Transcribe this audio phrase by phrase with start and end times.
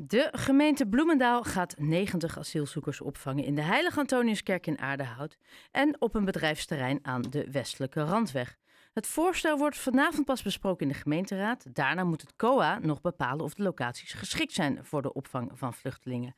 [0.00, 5.36] De gemeente Bloemendaal gaat 90 asielzoekers opvangen in de Heilige Antoniuskerk in Aardehout
[5.70, 8.56] en op een bedrijfsterrein aan de westelijke randweg.
[8.92, 11.74] Het voorstel wordt vanavond pas besproken in de gemeenteraad.
[11.74, 15.74] Daarna moet het COA nog bepalen of de locaties geschikt zijn voor de opvang van
[15.74, 16.36] vluchtelingen.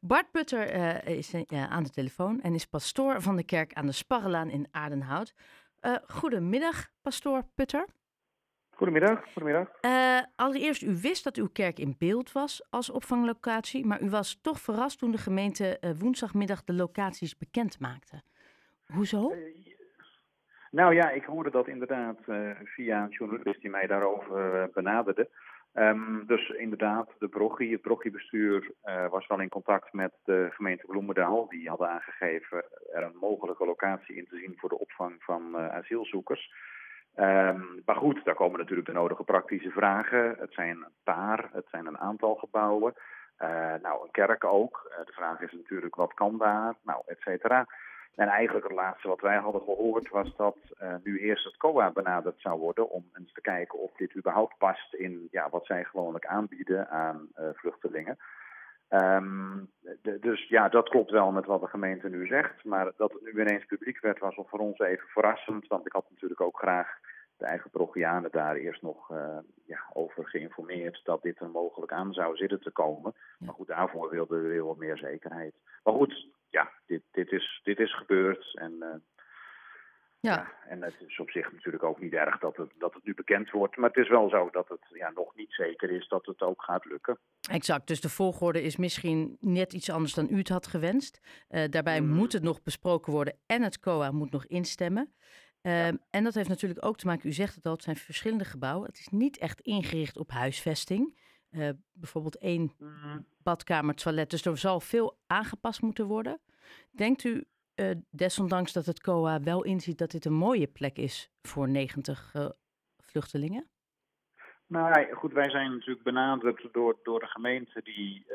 [0.00, 3.86] Bart Putter eh, is uh, aan de telefoon en is pastoor van de kerk aan
[3.86, 5.34] de Sparrelaan in Aardenhout.
[5.80, 7.86] Uh, goedemiddag, pastoor Putter.
[8.76, 9.24] Goedemiddag.
[9.32, 9.68] Goedemiddag.
[9.82, 14.40] Uh, allereerst, u wist dat uw kerk in beeld was als opvanglocatie, maar u was
[14.42, 18.22] toch verrast toen de gemeente uh, woensdagmiddag de locaties bekend maakte.
[18.86, 19.32] Hoezo?
[19.32, 19.38] Uh,
[20.70, 22.18] nou ja, ik hoorde dat inderdaad
[22.64, 25.28] via een journalist die mij daarover benaderde.
[25.74, 28.72] Um, dus inderdaad, de brochie, het brochiebestuur
[29.10, 31.48] was wel in contact met de gemeente Bloemendaal.
[31.48, 36.52] Die hadden aangegeven er een mogelijke locatie in te zien voor de opvang van asielzoekers.
[37.16, 40.34] Um, maar goed, daar komen natuurlijk de nodige praktische vragen.
[40.38, 42.94] Het zijn een paar, het zijn een aantal gebouwen.
[43.42, 44.90] Uh, nou, een kerk ook.
[44.90, 46.74] Uh, de vraag is natuurlijk, wat kan daar?
[46.82, 47.66] Nou, et cetera.
[48.14, 51.90] En eigenlijk het laatste wat wij hadden gehoord was dat uh, nu eerst het COA
[51.90, 55.84] benaderd zou worden om eens te kijken of dit überhaupt past in ja, wat zij
[55.84, 58.18] gewoonlijk aanbieden aan vluchtelingen.
[58.94, 59.70] Um,
[60.02, 62.64] de, dus ja, dat klopt wel met wat de gemeente nu zegt.
[62.64, 65.66] Maar dat het nu ineens publiek werd, was voor ons even verrassend.
[65.66, 66.98] Want ik had natuurlijk ook graag
[67.36, 72.12] de eigen Progianen daar eerst nog uh, ja, over geïnformeerd dat dit er mogelijk aan
[72.12, 73.14] zou zitten te komen.
[73.38, 75.54] Maar goed, daarvoor wilden we weer wat meer zekerheid.
[75.84, 78.58] Maar goed, ja, dit, dit, is, dit is gebeurd.
[78.58, 78.94] En uh,
[80.24, 80.52] ja.
[80.68, 83.50] en het is op zich natuurlijk ook niet erg dat het, dat het nu bekend
[83.50, 83.76] wordt.
[83.76, 86.62] Maar het is wel zo dat het ja, nog niet zeker is dat het ook
[86.62, 87.18] gaat lukken.
[87.50, 91.20] Exact, dus de volgorde is misschien net iets anders dan u het had gewenst.
[91.50, 92.08] Uh, daarbij mm.
[92.08, 95.14] moet het nog besproken worden en het COA moet nog instemmen.
[95.62, 95.98] Uh, ja.
[96.10, 98.86] En dat heeft natuurlijk ook te maken, u zegt het al, het zijn verschillende gebouwen.
[98.86, 101.22] Het is niet echt ingericht op huisvesting.
[101.50, 103.26] Uh, bijvoorbeeld één mm.
[103.42, 104.30] badkamer, toilet.
[104.30, 106.40] Dus er zal veel aangepast moeten worden.
[106.90, 107.44] Denkt u
[107.76, 112.34] uh, desondanks dat het COA wel inziet dat dit een mooie plek is voor 90
[112.34, 112.48] uh,
[113.02, 113.68] vluchtelingen?
[114.66, 118.26] Nou goed, wij zijn natuurlijk benaderd door, door de gemeente die,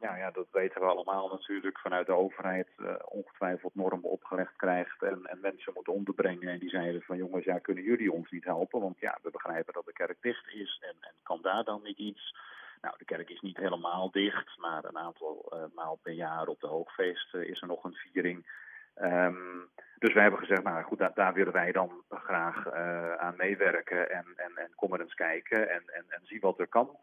[0.00, 5.02] ja, ja, dat weten we allemaal natuurlijk, vanuit de overheid uh, ongetwijfeld normen opgelegd krijgt
[5.02, 6.48] en, en mensen moet onderbrengen.
[6.48, 8.80] En die zeiden van jongens, ja, kunnen jullie ons niet helpen?
[8.80, 11.98] Want ja, we begrijpen dat de kerk dicht is en, en kan daar dan niet
[11.98, 12.34] iets?
[12.80, 16.66] Nou, de kerk is niet helemaal dicht, maar een aantal maal per jaar op de
[16.66, 18.46] hoogfeest is er nog een viering.
[19.02, 24.10] Um, dus wij hebben gezegd, nou goed, daar, willen wij dan graag uh, aan meewerken
[24.10, 26.96] en, en, en kom er eens kijken en, en, en zie wat er kan.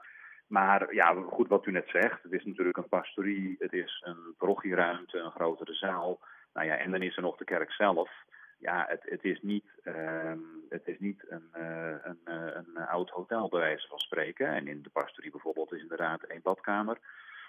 [0.47, 4.35] Maar ja, goed wat u net zegt, het is natuurlijk een pastorie, het is een
[4.37, 6.19] parochieruimte, een grotere zaal.
[6.53, 8.11] Nou ja, en dan is er nog de kerk zelf.
[8.57, 13.09] Ja, het, het is niet, um, het is niet een, uh, een, uh, een oud
[13.09, 14.47] hotel bij wijze van spreken.
[14.47, 16.97] En in de pastorie bijvoorbeeld is inderdaad één badkamer.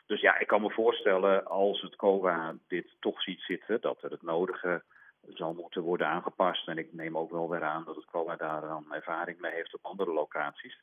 [0.07, 4.11] Dus ja, ik kan me voorstellen als het COA dit toch ziet zitten, dat er
[4.11, 4.83] het nodige
[5.29, 6.69] zal moeten worden aangepast.
[6.69, 9.75] En ik neem ook wel weer aan dat het COA daar dan ervaring mee heeft
[9.75, 10.81] op andere locaties.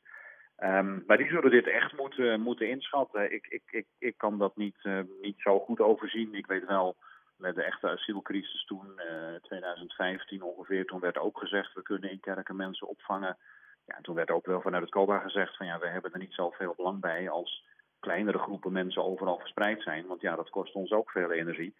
[0.58, 3.32] Um, maar die zullen dit echt moeten, moeten inschatten.
[3.32, 6.34] Ik, ik, ik, ik kan dat niet, uh, niet zo goed overzien.
[6.34, 6.96] Ik weet wel,
[7.36, 12.20] met de echte asielcrisis toen, uh, 2015 ongeveer, toen werd ook gezegd, we kunnen in
[12.20, 13.36] kerken mensen opvangen.
[13.86, 16.34] Ja, toen werd ook wel vanuit het COBA gezegd van ja, we hebben er niet
[16.34, 17.64] zoveel belang bij als
[18.04, 20.06] kleinere groepen mensen overal verspreid zijn.
[20.06, 21.74] Want ja, dat kost ons ook veel energie.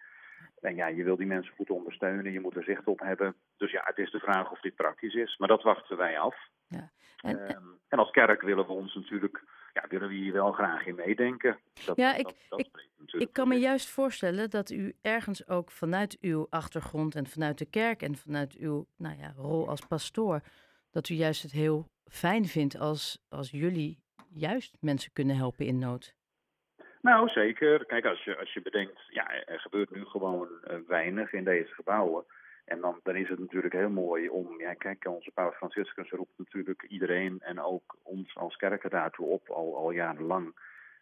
[0.61, 3.35] En ja, je wil die mensen goed ondersteunen, je moet er zicht op hebben.
[3.57, 5.37] Dus ja, het is de vraag of dit praktisch is.
[5.37, 6.35] Maar dat wachten wij af.
[6.67, 6.91] Ja.
[7.21, 9.43] En, um, en als kerk willen we ons natuurlijk,
[9.73, 11.59] ja, willen we hier wel graag in meedenken.
[11.85, 15.71] Dat, ja, ik, dat, dat ik, ik kan me juist voorstellen dat u ergens ook
[15.71, 20.41] vanuit uw achtergrond en vanuit de kerk en vanuit uw nou ja, rol als pastoor,
[20.91, 24.04] dat u juist het heel fijn vindt als, als jullie
[24.35, 26.15] juist mensen kunnen helpen in nood.
[27.01, 27.85] Nou, zeker.
[27.85, 31.73] Kijk, als je, als je bedenkt, ja, er gebeurt nu gewoon uh, weinig in deze
[31.73, 32.25] gebouwen.
[32.65, 36.37] En dan, dan is het natuurlijk heel mooi om, ja, kijk, onze Paus Franciscus roept
[36.37, 40.45] natuurlijk iedereen en ook ons als kerken daartoe op, al, al jarenlang.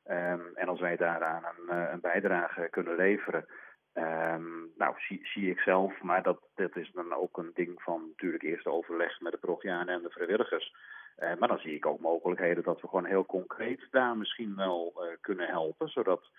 [0.07, 3.45] Um, en als wij daaraan een, een bijdrage kunnen leveren,
[3.94, 8.07] um, nou, zie, zie ik zelf, maar dat, dat is dan ook een ding van
[8.07, 10.75] natuurlijk eerst overleg met de parochianen en de vrijwilligers.
[11.19, 14.94] Uh, maar dan zie ik ook mogelijkheden dat we gewoon heel concreet daar misschien wel
[14.95, 15.89] uh, kunnen helpen.
[15.89, 16.30] Zodat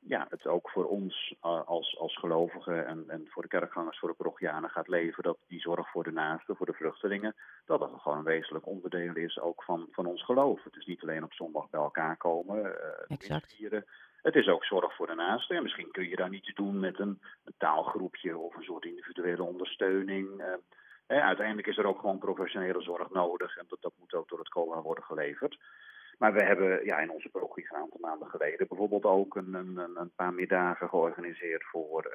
[0.00, 4.08] ja, het ook voor ons uh, als, als gelovigen en, en voor de kerkgangers, voor
[4.08, 5.22] de parochianen gaat leven.
[5.22, 7.34] Dat die zorg voor de naasten, voor de vluchtelingen,
[7.66, 10.64] dat dat gewoon een wezenlijk onderdeel is ook van, van ons geloof.
[10.64, 12.76] Het is niet alleen op zondag bij elkaar komen,
[13.08, 13.54] exact.
[13.54, 13.84] vieren.
[14.22, 15.56] Het is ook zorg voor de naasten.
[15.56, 19.42] En misschien kun je daar iets doen met een, een taalgroepje of een soort individuele
[19.42, 20.42] ondersteuning.
[21.06, 24.48] Uiteindelijk is er ook gewoon professionele zorg nodig en dat, dat moet ook door het
[24.48, 25.58] COA worden geleverd.
[26.18, 29.78] Maar we hebben ja, in onze parochie een aantal maanden geleden bijvoorbeeld ook een, een,
[29.94, 32.12] een paar middagen georganiseerd voor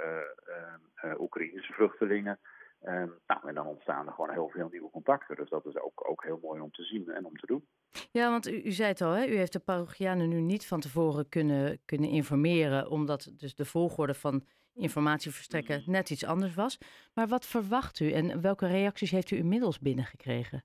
[1.03, 2.39] uh, Oekraïnse vluchtelingen.
[2.83, 5.35] Um, nou, en dan ontstaan er gewoon heel veel nieuwe contacten.
[5.35, 7.67] Dus dat is ook, ook heel mooi om te zien en om te doen.
[8.11, 9.25] Ja, want u, u zei het al, hè?
[9.25, 14.13] u heeft de parochianen nu niet van tevoren kunnen, kunnen informeren, omdat dus de volgorde
[14.13, 14.43] van
[14.79, 15.91] informatie verstrekken mm.
[15.91, 16.77] net iets anders was.
[17.13, 20.63] Maar wat verwacht u en welke reacties heeft u inmiddels binnengekregen?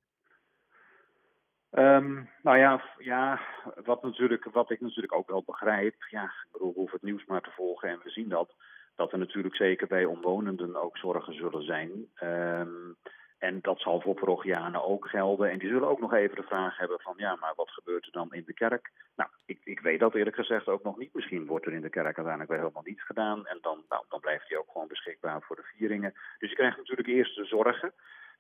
[1.70, 3.40] Um, nou ja, ja
[3.84, 7.24] wat, natuurlijk, wat ik natuurlijk ook wel begrijp, ja, ik bedoel, we hoeven het nieuws
[7.24, 8.54] maar te volgen en we zien dat,
[8.94, 11.90] dat er natuurlijk zeker bij omwonenden ook zorgen zullen zijn.
[12.22, 12.96] Um,
[13.38, 15.50] en dat zal voor parochianen ook gelden.
[15.50, 18.12] En die zullen ook nog even de vraag hebben van ja, maar wat gebeurt er
[18.12, 18.90] dan in de kerk?
[19.16, 21.14] Nou, ik, ik weet dat eerlijk gezegd ook nog niet.
[21.14, 23.46] Misschien wordt er in de kerk uiteindelijk wel helemaal niets gedaan.
[23.46, 26.14] En dan, nou, dan blijft die ook gewoon beschikbaar voor de vieringen.
[26.38, 27.92] Dus je krijgt natuurlijk eerst de zorgen.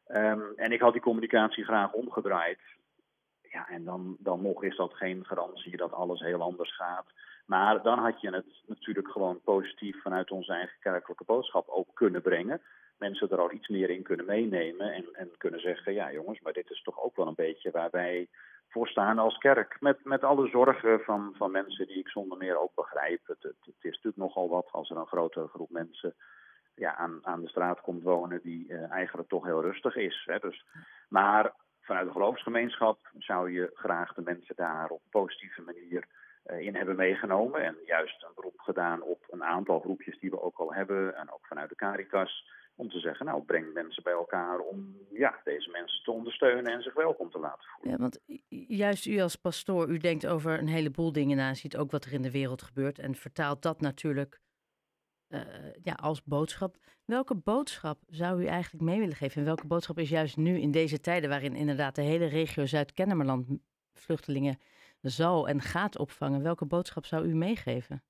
[0.08, 2.58] Um, en ik had die communicatie graag omgedraaid.
[3.54, 7.06] Ja, en dan, dan nog is dat geen garantie dat alles heel anders gaat.
[7.46, 12.22] Maar dan had je het natuurlijk gewoon positief vanuit onze eigen kerkelijke boodschap ook kunnen
[12.22, 12.60] brengen
[12.98, 16.52] mensen er al iets meer in kunnen meenemen en, en kunnen zeggen, ja jongens, maar
[16.52, 18.28] dit is toch ook wel een beetje waar wij
[18.68, 19.76] voor staan als kerk.
[19.80, 23.20] Met, met alle zorgen van, van mensen die ik zonder meer ook begrijp.
[23.26, 26.14] Het, het, is natuurlijk nogal wat als er een grote groep mensen
[26.74, 30.22] ja, aan, aan de straat komt wonen die uh, eigenlijk toch heel rustig is.
[30.24, 30.38] Hè.
[30.38, 30.64] Dus,
[31.08, 31.52] maar
[31.84, 36.06] vanuit de geloofsgemeenschap zou je graag de mensen daar op een positieve manier
[36.46, 37.64] uh, in hebben meegenomen.
[37.64, 41.16] En juist een beroep gedaan op een aantal groepjes die we ook al hebben.
[41.16, 45.40] En ook vanuit de Caritas om te zeggen, nou, breng mensen bij elkaar om ja,
[45.44, 47.92] deze mensen te ondersteunen en zich welkom te laten voelen.
[47.92, 48.20] Ja, want
[48.68, 52.12] juist u als pastoor, u denkt over een heleboel dingen na, ziet ook wat er
[52.12, 54.40] in de wereld gebeurt en vertaalt dat natuurlijk
[55.28, 55.40] uh,
[55.82, 56.76] ja, als boodschap.
[57.04, 59.38] Welke boodschap zou u eigenlijk mee willen geven?
[59.38, 63.46] En welke boodschap is juist nu in deze tijden waarin inderdaad de hele regio Zuid-Kennemerland
[63.92, 64.58] vluchtelingen
[65.00, 66.42] zal en gaat opvangen?
[66.42, 68.02] Welke boodschap zou u meegeven?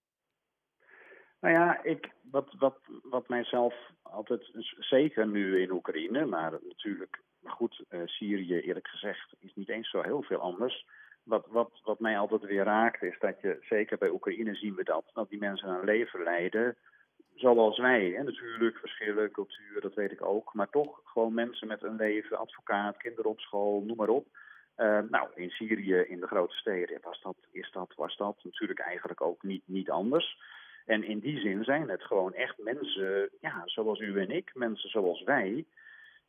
[1.41, 7.85] Nou ja, ik, wat, wat, wat mijzelf altijd, zeker nu in Oekraïne, maar natuurlijk, goed,
[7.91, 10.87] uh, Syrië eerlijk gezegd is niet eens zo heel veel anders.
[11.23, 14.85] Wat, wat, wat mij altijd weer raakt is dat je, zeker bij Oekraïne zien we
[14.85, 16.77] dat, dat die mensen een leven leiden
[17.35, 18.17] zoals wij.
[18.17, 20.55] En natuurlijk verschillen, cultuur, dat weet ik ook.
[20.55, 24.27] Maar toch gewoon mensen met een leven, advocaat, kinderen op school, noem maar op.
[24.77, 28.81] Uh, nou, in Syrië, in de grote steden, was dat, is dat, was dat natuurlijk
[28.81, 30.39] eigenlijk ook niet, niet anders.
[30.85, 34.91] En in die zin zijn het gewoon echt mensen, ja, zoals u en ik, mensen
[34.91, 35.65] zoals wij.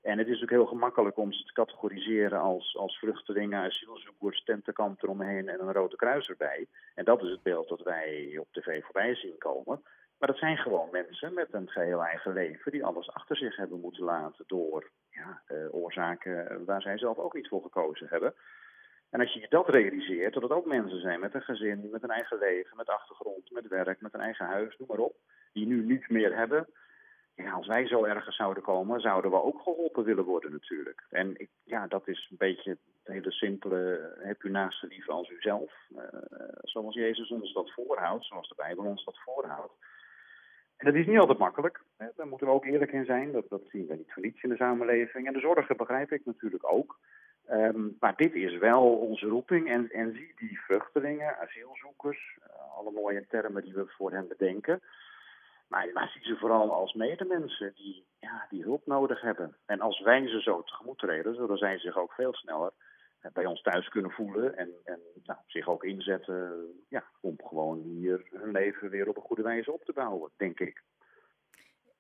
[0.02, 5.04] En het is ook heel gemakkelijk om ze te categoriseren als, als vluchtelingen, asielzoekers, tentenkamp
[5.04, 6.68] eromheen en een rode kruis erbij.
[6.96, 9.84] En dat is het beeld dat wij op tv voorbij zien komen.
[10.20, 13.80] Maar dat zijn gewoon mensen met een geheel eigen leven die alles achter zich hebben
[13.80, 18.34] moeten laten door ja, uh, oorzaken waar zij zelf ook niet voor gekozen hebben.
[19.10, 22.04] En als je je dat realiseert, dat het ook mensen zijn met een gezin, met
[22.04, 25.16] een eigen leven, met achtergrond, met werk, met een eigen huis, noem maar op,
[25.54, 26.68] die nu niets meer hebben.
[27.36, 31.06] Ja, als wij zo ergens zouden komen, zouden we ook geholpen willen worden natuurlijk.
[31.10, 35.12] En ik, ja, dat is een beetje het hele simpele, heb u naast de liefde
[35.12, 35.74] als uzelf.
[35.96, 36.02] Uh,
[36.62, 39.74] zoals Jezus ons dat voorhoudt, zoals de Bijbel ons dat voorhoudt.
[40.78, 41.82] En dat is niet altijd makkelijk.
[41.98, 42.08] Hè.
[42.16, 43.32] Daar moeten we ook eerlijk in zijn.
[43.32, 45.28] Dat, dat zien we niet voor niets in de samenleving.
[45.28, 47.00] En de zorgen begrijp ik natuurlijk ook.
[47.52, 49.70] Um, maar dit is wel onze roeping.
[49.70, 54.82] En, en zie die vluchtelingen, asielzoekers, uh, alle mooie termen die we voor hen bedenken.
[55.68, 59.56] Maar, maar zie ze vooral als medemensen die, ja, die hulp nodig hebben.
[59.66, 62.72] En als wij ze zo tegemoet treden, zullen zij zich ook veel sneller
[63.34, 64.58] bij ons thuis kunnen voelen.
[64.58, 66.54] En, en nou, zich ook inzetten
[66.90, 70.60] ja, om gewoon hier hun leven weer op een goede wijze op te bouwen, denk
[70.60, 70.84] ik.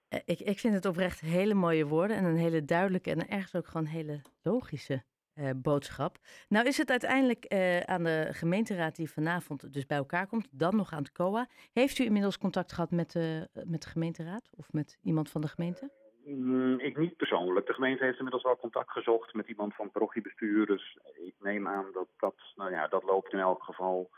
[0.07, 3.55] Eh, ik, ik vind het oprecht hele mooie woorden en een hele duidelijke en ergens
[3.55, 5.03] ook gewoon hele logische
[5.33, 6.17] uh, boodschap.
[6.49, 10.75] Nou is het uiteindelijk uh, aan de gemeenteraad die vanavond dus bij elkaar komt, dan
[10.75, 11.47] nog aan het COA.
[11.73, 13.13] Heeft u inmiddels contact gehad met,
[13.65, 15.91] met de gemeenteraad of met iemand van de gemeente?
[16.25, 17.65] Mm, ik niet persoonlijk.
[17.65, 20.65] De gemeente heeft inmiddels wel contact gezocht met iemand van parochiebestuur.
[20.65, 24.09] Dus ik neem aan dat dat, nou ja, dat loopt in elk geval.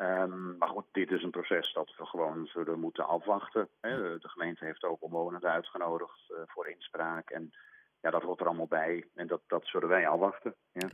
[0.00, 3.68] Um, maar goed, dit is een proces dat we gewoon zullen moeten afwachten.
[3.80, 4.18] Hè.
[4.18, 7.30] De gemeente heeft ook omwonenden uitgenodigd voor inspraak.
[7.30, 7.50] En
[8.00, 9.04] ja, dat hoort er allemaal bij.
[9.14, 10.54] En dat, dat zullen wij afwachten.
[10.72, 10.88] Ja.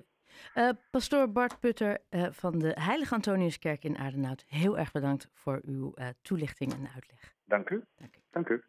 [0.54, 5.60] Uh, pastoor Bart Putter uh, van de Heilige Antoniuskerk in Aardenhout, heel erg bedankt voor
[5.64, 7.34] uw toelichting en uitleg.
[7.44, 7.84] Dank u.
[7.96, 8.20] Dank u.
[8.30, 8.60] Dank u.